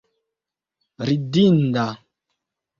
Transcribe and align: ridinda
ridinda 1.07 1.87